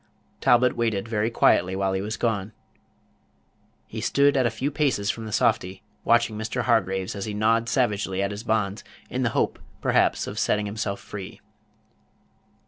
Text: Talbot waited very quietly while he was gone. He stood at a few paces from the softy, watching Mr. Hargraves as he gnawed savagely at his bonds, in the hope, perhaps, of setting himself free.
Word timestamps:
Talbot 0.39 0.75
waited 0.75 1.07
very 1.07 1.29
quietly 1.29 1.75
while 1.75 1.93
he 1.93 2.01
was 2.01 2.17
gone. 2.17 2.53
He 3.85 4.01
stood 4.01 4.35
at 4.35 4.47
a 4.47 4.49
few 4.49 4.71
paces 4.71 5.11
from 5.11 5.27
the 5.27 5.31
softy, 5.31 5.83
watching 6.03 6.35
Mr. 6.39 6.63
Hargraves 6.63 7.15
as 7.15 7.25
he 7.25 7.35
gnawed 7.35 7.69
savagely 7.69 8.19
at 8.23 8.31
his 8.31 8.41
bonds, 8.43 8.83
in 9.11 9.21
the 9.21 9.29
hope, 9.37 9.59
perhaps, 9.79 10.25
of 10.25 10.39
setting 10.39 10.65
himself 10.65 10.99
free. 10.99 11.39